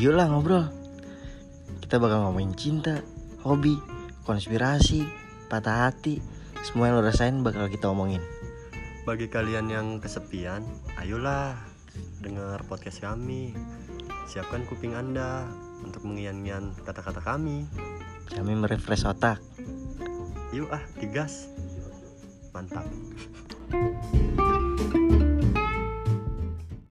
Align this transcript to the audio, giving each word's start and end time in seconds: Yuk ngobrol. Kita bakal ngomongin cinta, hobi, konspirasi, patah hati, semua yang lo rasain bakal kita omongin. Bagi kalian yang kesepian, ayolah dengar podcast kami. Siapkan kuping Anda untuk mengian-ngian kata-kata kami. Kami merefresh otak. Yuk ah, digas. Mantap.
Yuk 0.00 0.16
ngobrol. 0.16 0.64
Kita 1.84 2.00
bakal 2.00 2.24
ngomongin 2.24 2.56
cinta, 2.56 3.04
hobi, 3.44 3.76
konspirasi, 4.24 5.04
patah 5.52 5.92
hati, 5.92 6.24
semua 6.64 6.88
yang 6.88 6.96
lo 6.96 7.04
rasain 7.04 7.44
bakal 7.44 7.68
kita 7.68 7.92
omongin. 7.92 8.24
Bagi 9.04 9.28
kalian 9.28 9.68
yang 9.68 10.00
kesepian, 10.00 10.64
ayolah 10.96 11.52
dengar 12.24 12.64
podcast 12.64 13.04
kami. 13.04 13.52
Siapkan 14.24 14.64
kuping 14.72 14.96
Anda 14.96 15.44
untuk 15.84 16.08
mengian-ngian 16.08 16.80
kata-kata 16.80 17.20
kami. 17.20 17.68
Kami 18.32 18.56
merefresh 18.56 19.04
otak. 19.04 19.36
Yuk 20.56 20.72
ah, 20.72 20.80
digas. 20.96 21.52
Mantap. 22.56 22.88